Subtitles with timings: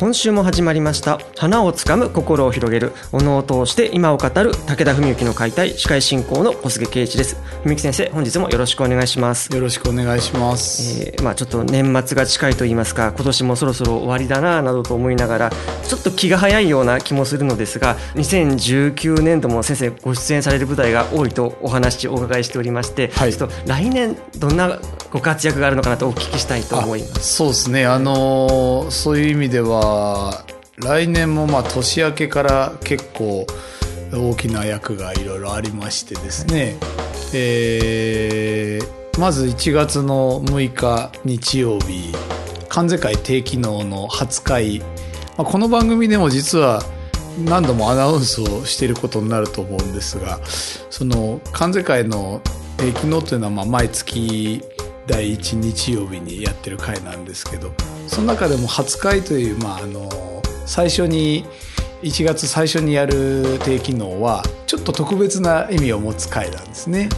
[0.00, 1.20] 今週も始まりました。
[1.36, 2.92] 花をつかむ心を広げる。
[3.12, 5.70] おのを通して今を語る武田文幸の解体。
[5.78, 7.36] 司会進行の小菅圭一です。
[7.62, 9.54] 文幸先生本日もよろしくお願いします。
[9.54, 23.32] よろしくお願いします、えーまあちょっと年末が近いと言いますか今年もそろそろ終わりだななどと思いながらちょっと気が早いような気もするのですが2019年度も先生ご出演される舞台が多いとお話お伺いしておりまして、はい。
[23.32, 24.78] ちょっと来年どんな
[25.10, 27.18] ご活躍があるのかなとお聞きしたいと思います。
[27.18, 27.86] あそうですね。
[27.86, 29.83] あのーそういう意味では
[30.78, 33.46] 来年もまあ年明けから結構
[34.12, 36.76] 大きな役がいろいろありましてですね、
[37.32, 42.12] えーまず1月の6日日曜日
[42.68, 44.86] 関西会定期能の初回、ま
[45.38, 46.82] あ、この番組でも実は
[47.44, 52.40] 何度もアナウンスをしていることになると思うんですがその関西会の
[52.76, 54.64] 定期能というのはまあ毎月
[55.06, 57.72] 第1日曜日にやってる会なんですけど
[58.06, 60.08] その中でも初回という、まあ、あの
[60.66, 61.44] 最初に
[62.02, 67.08] 1月最初にやる定期能はちょっと特別な意味を持つ会なんですね。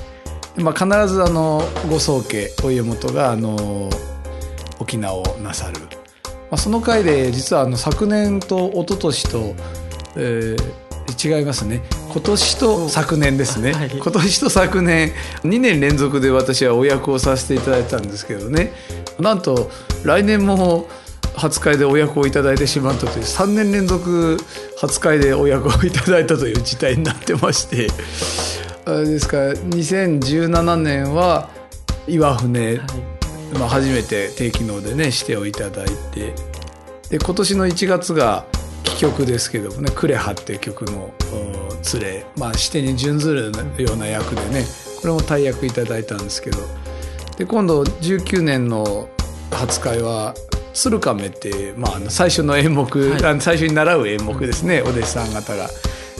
[0.56, 3.90] まあ、必ずあのご宗家お家元があの
[4.78, 5.88] 沖縄をなさる、ま
[6.52, 9.54] あ、その回で実はあの昨年と一昨年と、
[10.16, 10.86] えー
[11.22, 11.82] 違いますね
[12.16, 13.90] 今年と昨年ですね、はい。
[13.90, 15.12] 今年と昨年
[15.42, 18.72] 2年連続で私はお役をさせていただいたんですけどね。
[19.20, 19.70] なんと
[20.02, 20.88] 来年も
[21.34, 24.38] 初回でお役をいただいてしまったという3年連続
[24.80, 27.88] 初回でお役をいただいたという事態になってまして。
[28.86, 31.50] あれですから2017年は
[32.08, 32.78] 岩船、
[33.58, 36.32] まあ、初めて定期能でねしてをいただいて。
[37.10, 38.55] で今年の1月が戯
[38.96, 43.52] 曲ですけどもね「クレハ」っていう曲のお連れ、まあ、視点に準ずる
[43.82, 44.66] ような役でね
[45.00, 46.58] これも大役いただいたんですけど
[47.36, 49.08] で今度19年の
[49.50, 50.34] 初回は
[50.74, 55.70] 「鶴亀」ってまあ、最初の演目、はい最初に習う演目ですね、お弟子さん方が。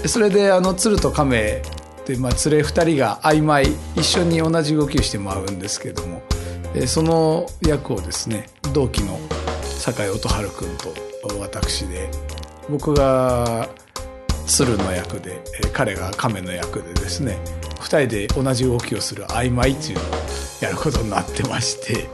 [0.03, 1.63] でそれであの鶴と亀
[2.07, 6.23] で、まあ、連れ2人が曖昧一緒に同じ動きをして舞うんですけども
[6.75, 9.19] えーその役をですね同期の
[9.63, 10.95] 酒井音春君と
[11.41, 12.11] 私で
[12.69, 13.69] 僕が
[14.47, 17.39] 鶴の役で、彼が亀の役でですね
[17.81, 20.07] 2人で同じ動きをする曖昧っていうのを
[20.61, 22.09] やることになってまして。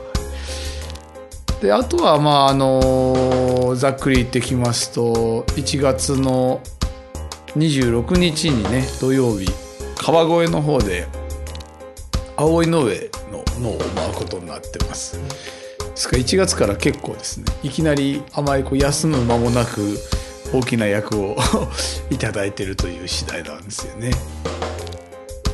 [1.61, 6.61] であとはまああのざっくり言ってきますと1月の
[7.55, 9.49] 26日にね土曜日
[9.95, 11.07] 川越の方で
[12.35, 15.17] 葵の上の脳を舞うことになってます。
[15.17, 15.25] で
[15.95, 19.97] すから1月から結構ですねいきなりあまりこう休む間もなく
[20.53, 21.37] 大きな役を
[22.09, 24.11] いただいてるという次第なんですよね。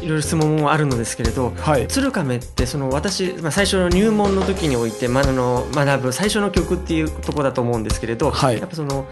[0.02, 1.88] いろいろ質問もあるのですけれど、はい。
[1.88, 8.60] 鶴亀ってその私、まあ、最初の入門の時において、まあ、あの学ぶ最初の曲っていうところだと思うんですけれど、はい。
[8.60, 9.06] やっぱその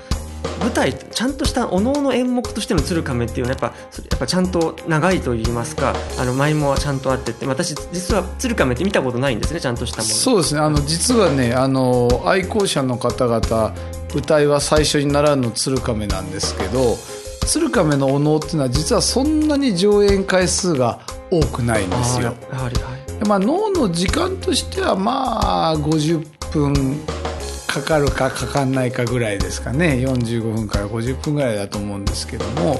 [0.60, 3.78] 舞台ちゃんとしたおのおの演目としての鶴亀っていうのはやっぱ
[4.10, 10.14] やっぱちゃんと長いと言いますかあの舞もちゃんとあってって私実は鶴亀って見たことないんですねちゃんとしたもの。
[10.14, 10.62] そうですね。
[10.62, 13.76] あの実はねあの愛好者の方々
[14.16, 16.98] 歌いは最初に習うの鶴亀なんですけど
[17.46, 21.00] 鶴亀のお能っていうのは実はそんなに上演回数が
[21.32, 22.34] 多くないんですよ。
[22.52, 22.74] あはい。
[23.20, 27.00] でまあ、脳の時間としてはまあ50分
[27.68, 30.04] かかるかかかんないかぐらいですかね。
[30.06, 32.80] 45分から50分ぐらいだと思うんですけども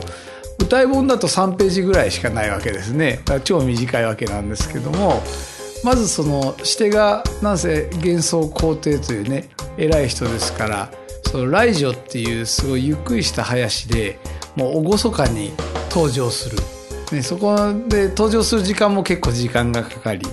[0.60, 3.22] 歌い本だと3ページぐらいしかないわけですね。
[3.44, 5.22] 超短いわけなんですけども
[5.84, 10.92] まずその指定がなんせ幻想皇帝というね偉い人ですから
[11.32, 14.18] その来女っていうすごいゆっくりした林で
[14.56, 15.52] もう厳かに
[15.90, 16.58] 登場する、
[17.12, 17.56] ね、そこ
[17.88, 20.26] で登場する時間も結構時間がかかり。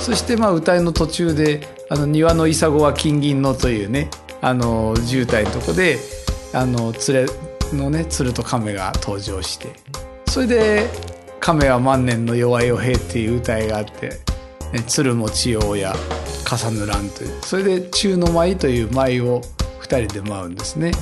[0.00, 4.08] そしてまあ歌いの途中で「あの庭の潔は金銀の」というね
[4.40, 5.98] あの渋滞のとこで
[6.52, 7.32] あの連れ
[7.72, 9.68] のね鶴と亀が登場して。
[10.26, 10.90] それで
[11.40, 14.08] 「亀は万年の弱いお兵」っていう歌いがあって、
[14.72, 15.94] ね、鶴も千代や
[16.50, 17.30] 重ぬらんという。
[17.42, 19.42] それで中の舞という舞を
[19.82, 20.92] 2人で舞うんですね。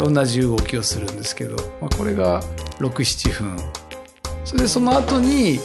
[0.00, 2.42] 同じ動きをするんですけど、まあ、これが
[2.78, 3.56] 67分。
[4.44, 5.58] それでその後に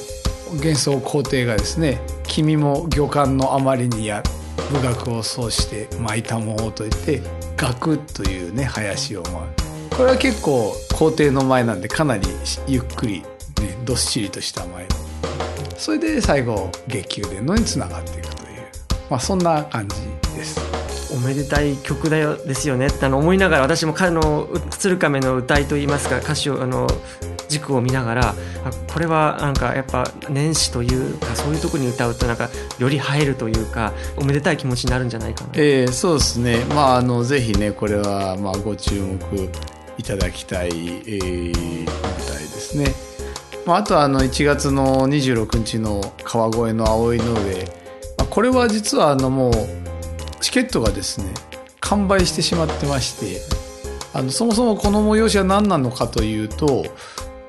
[0.55, 4.23] 幻想皇帝がですね「君も魚感のあまりにや
[4.71, 7.21] 武学を奏して舞いたもう」と言って
[7.61, 9.35] 「楽」というね林を舞う
[9.95, 12.27] これは結構皇帝の舞なんでかなり
[12.67, 13.21] ゆっくり、
[13.61, 14.85] ね、どっしりとした舞
[15.77, 18.61] それで最後月給でのにつながっていくという、
[19.09, 19.95] まあ、そんな感じ
[20.35, 20.68] です。
[21.19, 26.87] おめでたい曲だよですよねってあの思いながら私も彼の鶴亀の歌いといいますか歌詞をあの
[27.49, 28.35] 軸を見ながら
[28.93, 35.49] これはなんかやっぱ年始というかそういうとこに歌うとなんかより映えるというかおめでたい気持ちになるんじゃないかな。
[35.55, 39.19] えー、そうですねまああのぜひねこれはまあご注目
[39.97, 42.93] いただきたい、えー、舞台ですね。
[43.65, 47.65] まあ、あとはあの1月の26日の川越の葵の上、
[48.17, 49.78] まあ、これは実はあのもう
[50.41, 51.33] チケットがですね
[51.79, 53.41] 完売してしまってまして
[54.13, 56.85] あのそもそもこの催しは何なのかというと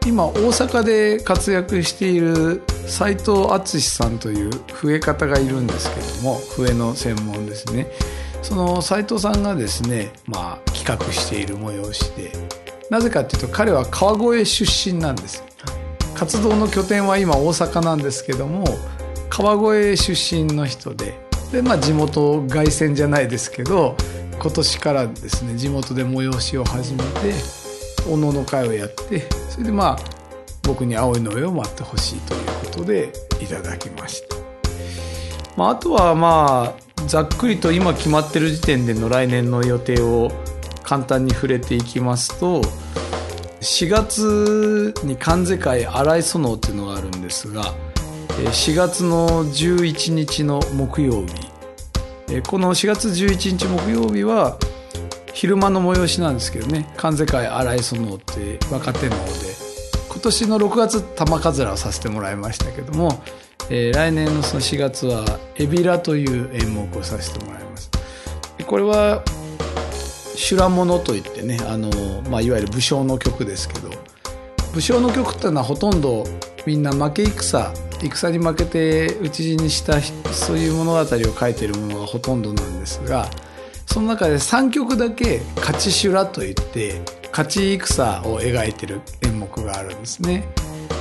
[0.06, 7.86] 今大阪で活躍している斉藤敦さんという笛方がいるんですけども笛の専門ですね。
[8.42, 12.32] その斉藤さんがですね、まあ、企画している催しで
[12.88, 15.44] なぜかっていうと彼は川越出身なんです
[16.14, 18.64] 活動の拠点は今大阪なんですけども
[19.28, 21.19] 川越出身の人で
[21.52, 23.96] で、まあ、地元凱旋じゃないですけど
[24.40, 27.34] 今年からですね地元で催しを始めて
[28.08, 29.98] おのの会をやってそれでまあ
[30.62, 34.36] 僕に青いの上を待ってほしいということでいただきました。
[35.56, 40.30] まあ、あとはまあざっくりと今決まってる時点での来年の予定を
[40.82, 42.62] 簡単に触れていきますと
[43.60, 47.74] 4月に関世会荒井園っていうのがあるんですが
[48.38, 52.40] 4月の11日の木曜日。
[52.42, 54.56] この4月11日木曜日は
[55.32, 56.92] 昼間の催しなんですけどね。
[56.96, 59.20] 関世界荒井園って若手能で。
[60.08, 63.22] 今年の6月玉かずらをさせてもらいましたけども、
[63.68, 65.24] え、来年のその4月は
[65.56, 67.90] 「エビラ」という演目をさせてもらいます。
[68.66, 69.22] これは
[70.36, 71.90] 修羅物といってねあの、
[72.30, 73.90] まあ、いわゆる武将の曲ですけど。
[74.72, 76.24] 武将の曲っていうのはほとんど
[76.66, 77.72] みんな負け戦
[78.02, 80.00] 戦に負けて討ち死にした
[80.32, 83.28] そういう物語を書いているものがほとんどなんですが
[83.86, 90.44] その中で3曲だけ「勝ち修羅」といって勝ち戦を描いてる演目があるんですね。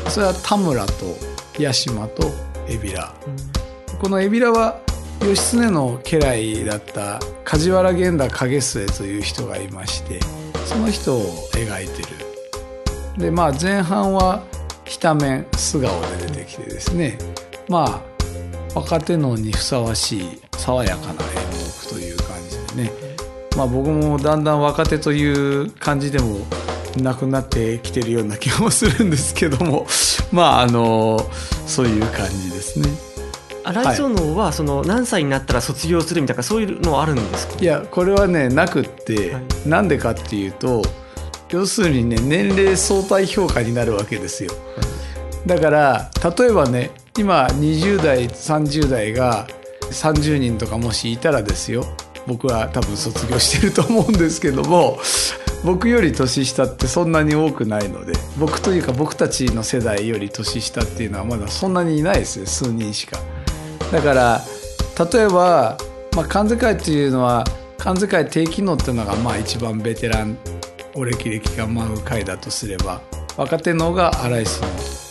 [0.09, 1.17] それは田村と
[1.57, 2.31] 八島と
[2.67, 4.79] 海老名、この海老名は
[5.21, 10.19] 義経の家来だった梶原源太景末という人がいまして
[10.65, 11.21] その人を
[11.53, 12.07] 描いてる
[13.17, 14.43] でまあ前半は
[14.97, 17.17] た面素顔で出てきてですね。
[17.67, 21.17] まあ若手のにふさわしい爽やかな演
[21.51, 22.91] 目という感じでね。
[23.57, 26.39] まあ僕もだんだん若手という感じでも
[27.01, 29.87] なくなってきてるような気もするんですけども。
[30.31, 31.19] まああの
[31.65, 32.89] そういう感じですね。
[33.63, 37.55] 荒井園はその何歳になったら卒業するみたいなそういうのはあるんですか？
[37.59, 40.81] いやこれはねなくって、はい、なんでかっていうと
[41.51, 44.51] 要するにね年齢相対評価になるわけですよ。
[45.45, 49.47] だから例えばね今20代30代が
[49.91, 51.85] 30人とかもしいたらですよ
[52.27, 54.99] 僕は多分卒業してると思うんですけども
[55.65, 63.17] 僕より年下ってそんなに多くないので僕というか僕たちの世代より年下っていうのはまだそんなにいないですよ数人しか。
[63.91, 64.41] だから
[65.11, 65.77] 例えば、
[66.15, 67.43] まあ、関西会っていうのは
[67.77, 70.37] 関西会低機能っていうのがまあ一番ベテラン
[70.95, 73.01] お歴々が舞う会だとすれば
[73.37, 74.67] 若手のが荒井相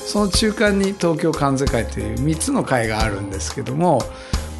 [0.08, 4.00] その中間に東京関西会という3つの会があるんですけども、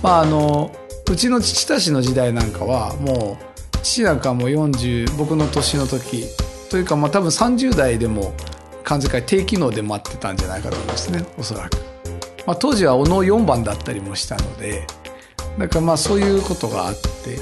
[0.02, 0.70] まあ、あの
[1.10, 6.26] うちの父たちの時代なんかはもう父なんかも40僕の年の時
[6.70, 8.34] というかまあ多分30代でも
[8.84, 11.76] 関西会低機能で待ってたんじゃないかと思いますねおそらく。
[12.46, 14.86] まあ、当時はおの4番だったりもしたので
[15.58, 17.36] だからまあそういうことがあって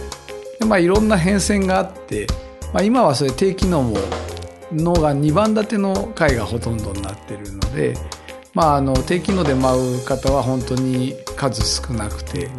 [0.59, 2.26] で、まあ、いろんな変遷があって、
[2.73, 3.96] まあ、今はそれ低機能も
[4.73, 7.94] のが2番立ての回がほとんどになってるので、
[8.54, 12.54] まあ、あの低機能で舞う方は本当に数少なくて、ま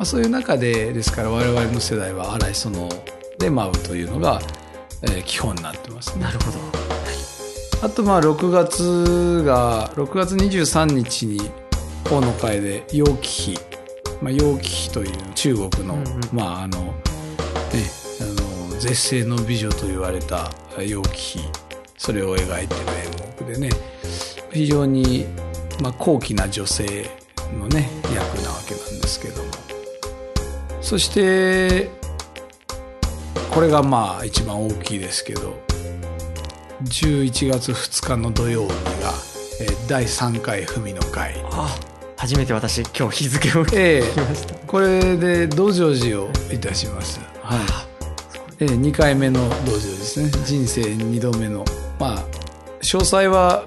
[0.00, 2.88] あ、そういう中でですから我々の世代は荒井園
[3.38, 4.40] で舞うというのが、
[5.02, 6.24] えー、基本になってますね。
[6.24, 6.58] なるほど、
[7.82, 11.50] あとまあ6月が6月23日に
[12.08, 13.58] 法の会で楊貴妃、
[14.22, 16.92] まあ、楊貴妃という中国の、うんうん、まああのね
[17.72, 17.95] あの
[18.78, 20.50] 絶世の美女と言われた
[20.86, 21.66] 楊貴妃。
[21.96, 22.80] それを描いてる
[23.48, 23.70] 演目でね。
[24.52, 25.26] 非常に、
[25.82, 27.10] まあ、高貴な女性
[27.58, 29.50] のね役なわけなんですけども。
[30.80, 31.90] そして
[33.50, 35.54] これがまあ一番大きいですけど。
[36.84, 39.12] 11月2日の土曜日が、
[39.60, 41.34] えー第3回文の会。
[41.50, 41.74] あ
[42.18, 44.02] 初めて私今日日付を聞え。
[44.02, 47.20] きました、えこれで道成寺をいたします。
[47.40, 47.85] はい
[48.58, 50.30] え2回目の道成寺ですね。
[50.46, 51.64] 人生2度目の。
[51.98, 52.24] まあ
[52.80, 53.64] 詳細は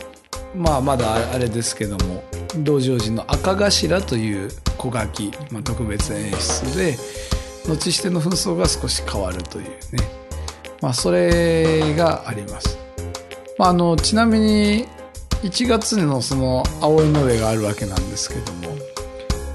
[0.55, 2.23] まあまだあれですけども
[2.57, 6.97] 道成寺の赤頭という小書き、まあ、特別演出で
[7.67, 9.69] 後しての紛争が少し変わるというね。
[10.81, 12.77] まあそれがあります、
[13.57, 14.85] まあ、あのちなみに
[15.43, 18.75] 1月のその葵の上があるわけなんですけども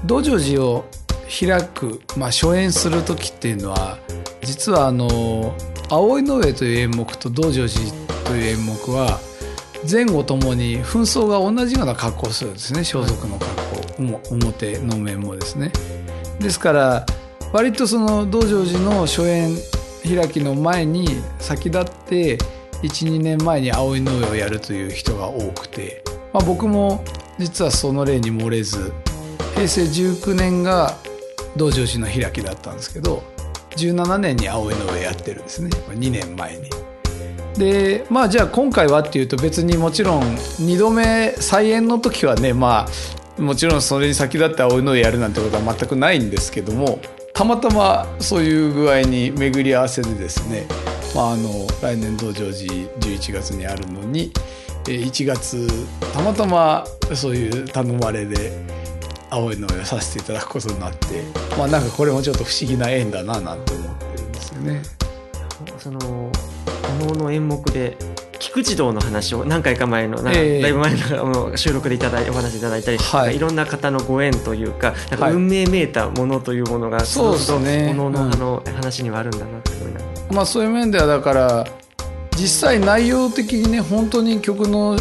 [0.05, 0.85] 道成寺を
[1.27, 3.97] 開く、まあ、初演する時っていうのは
[4.45, 5.55] 実はあの
[5.89, 7.91] 「葵の上」という演目と「道成寺」
[8.25, 9.19] という演目は
[9.89, 12.83] 前後ともに紛争が同じような格好をするんですね。
[12.83, 13.65] 装束の格好。
[14.31, 15.71] 表の面もですね。
[16.39, 17.05] ですから
[17.53, 19.55] 割とその道成寺の初演
[20.03, 21.07] 開きの前に
[21.39, 22.37] 先立って
[22.83, 27.03] 12年前に葵の上をやるという人が多くて、まあ、僕も
[27.39, 28.93] 実はその例に漏れず
[29.55, 30.97] 平成19年が
[31.55, 33.23] 道成寺の開きだったんですけど
[33.77, 36.69] 17年に葵の上やってるんですね2年前に。
[37.57, 42.87] でまあじゃあ今回はっていうと別にもちろん2度目再演の時はねま
[43.37, 46.99] あもちろんそれに先立って葵の上やるなんてことは全くないんですけども
[47.33, 50.65] たまたまそういう具合に巡り合わせでですね、
[51.13, 51.49] まあ、あの
[51.81, 54.31] 来年道成寺11月にあるのに
[54.85, 55.67] 1月
[56.13, 58.51] たまたまそういう頼まれで
[59.29, 61.23] 青いのをさせていただくことになって
[61.57, 64.81] まあなんかこれもちょっと不思議な縁だななんて思ってるんですよね。
[65.79, 65.99] その
[67.01, 67.97] お能の演目で
[68.39, 70.61] 菊池堂の話を何回か前のなんかええ。
[70.61, 73.35] だいぶ前の収録でいただいお話いただいたり、はい。
[73.35, 75.33] いろんな方のご縁というかなんかはい。
[75.33, 77.89] 運命めいたものというものがそうですね。
[77.91, 80.35] お能の,、うんあの話にはあるんだなって思いながら。
[80.35, 81.67] まあそういう面ではだから
[82.37, 84.97] 実際内容的にね本当に曲の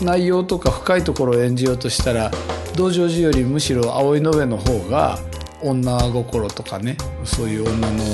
[0.00, 2.30] 内容とか深いところを演じようとしたら
[2.76, 5.18] 道成寺よりむしろ葵の上の方が
[5.62, 8.04] 女心とかねそういう女の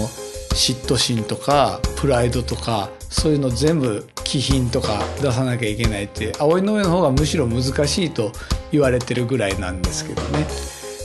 [0.55, 8.33] 嫉妬心とかプライドとかそういうの全部気品とか出さなきゃいけないって葵の上の方がむしろ難しいと
[8.73, 10.47] 言われてるぐらいなんですけどね。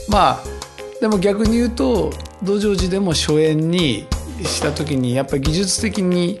[0.08, 0.44] まあ
[1.00, 4.06] でも逆に言うと道成寺でも初演に
[4.42, 6.40] した時にやっぱり技術的に、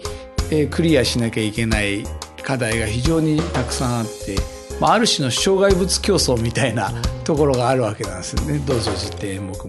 [0.70, 2.04] クリアしなきゃいけない
[2.42, 4.36] 課題が非常にたくさんあって、
[4.80, 6.90] まあ、ある種の障害物競争みたいな
[7.24, 9.64] ところがあるわけなんですよね道成寺って演目も。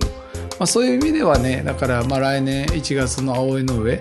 [0.60, 4.00] まあ、そういう意味ではねだからまあ来年1月の葵の上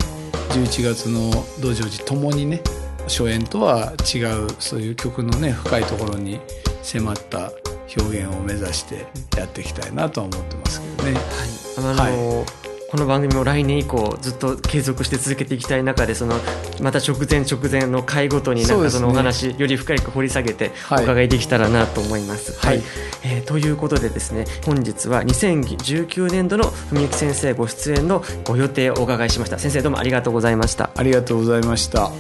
[0.51, 1.31] 11月の
[1.61, 2.63] 道成寺ともにね
[3.09, 6.41] 初演とは違うそういう曲のね深いところに
[6.83, 7.51] 迫った
[7.99, 9.07] 表現を目指して
[9.37, 11.15] やっていきたいなとは思ってますけどね。
[11.15, 12.45] はい、あの、
[12.93, 16.35] この番組も来年以降ずっと継続して続けていきたい中でその
[16.83, 19.01] また直前直前の回ごとになんかそうですね。
[19.01, 21.05] そのお話、より深く掘り下げておはい。
[21.05, 22.53] 伺いできたらなと思います。
[22.61, 22.83] はい。
[23.25, 29.59] えーということでですね本日は2019年度の文幸先生ご出演のご予定をお伺いしました。
[29.59, 30.91] 先生どうもありがとうございました。
[30.95, 32.11] ありがとうございました。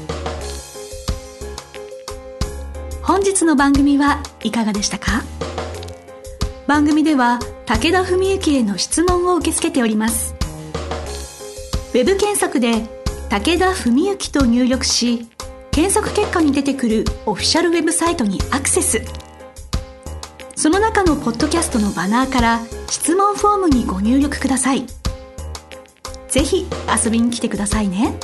[3.02, 5.22] 本日の番組はいかがでしたか？
[6.66, 10.34] 番組では武田文幸への質問を受け付けております
[11.92, 12.86] ウェブ検索で
[13.28, 15.28] 「武田文幸」と入力し
[15.72, 19.02] 検索結果に出てくるオフィシャルウェブサイトにアクセス。
[20.54, 24.86] その中のポッドキャストのバナーから質問フォームにご入力ください。
[26.28, 26.66] ぜひ
[27.04, 28.14] 遊びに来てくださいね。